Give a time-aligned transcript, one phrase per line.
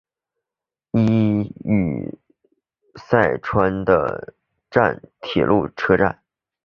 [0.93, 2.17] 伊予
[2.95, 3.69] 寒川
[4.71, 6.23] 站的铁路车站。